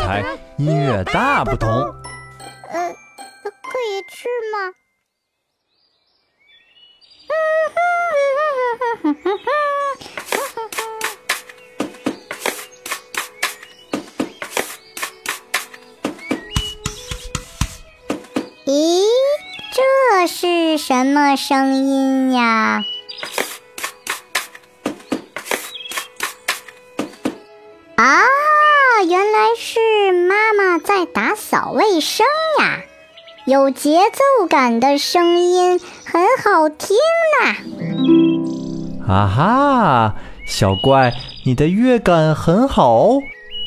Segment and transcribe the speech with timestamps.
[0.00, 0.24] 台，
[0.56, 1.70] 音乐大不同。
[1.70, 1.92] 呃，
[3.44, 4.72] 可以吃吗？
[18.66, 19.02] 咦，
[19.72, 22.84] 这是什么声音呀？
[27.96, 28.24] 啊，
[29.08, 29.78] 原来是
[30.80, 32.26] 在打扫卫生
[32.60, 32.80] 呀！
[33.46, 36.96] 有节奏感的声音，很好听
[37.40, 37.56] 呐！
[39.06, 40.14] 啊哈，
[40.46, 41.14] 小怪，
[41.44, 43.20] 你的乐感很好哦。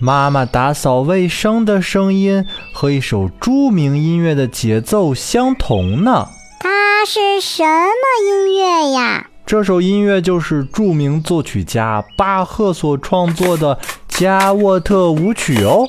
[0.00, 6.28] 妈妈打扫卫生的声音和一首著名音乐的节奏相同呢。
[6.60, 9.28] 它是什么音乐呀？
[9.44, 13.76] 这首音乐就是著名作曲家巴赫所创作的
[14.08, 15.86] 《加沃特舞曲》哦，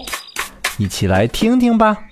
[0.78, 2.07] 一起来听听吧。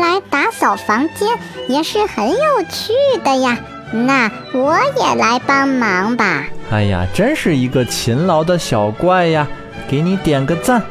[0.00, 1.28] 来打扫房间
[1.68, 2.92] 也是很有趣
[3.22, 3.58] 的呀。
[3.92, 6.44] 那我也来帮忙吧。
[6.70, 9.46] 哎呀，真是一个勤劳的小怪呀！
[9.88, 10.82] 给你点个赞。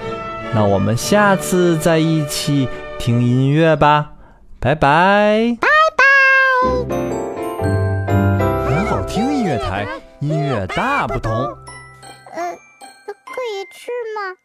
[0.53, 2.67] 那我们下次再一起
[2.97, 4.11] 听音乐吧，
[4.59, 5.55] 拜拜。
[5.61, 6.03] 拜拜。
[8.65, 9.87] 很好听，音乐台
[10.19, 11.31] 音乐大不同。
[11.33, 12.55] 呃，
[13.05, 14.35] 可以吃吗？